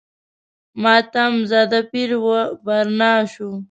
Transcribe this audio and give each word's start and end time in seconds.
ماتم 0.81 1.33
زده 1.51 1.79
پیر 1.91 2.11
و 2.23 2.25
برنا 2.65 3.11
شو. 3.31 3.49